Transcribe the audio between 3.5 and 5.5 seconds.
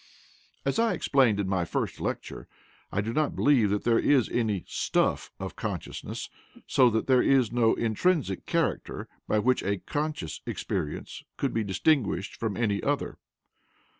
that there is any "stuff"